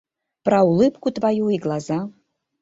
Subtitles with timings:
[0.47, 1.99] Про улыбку твою и глаза.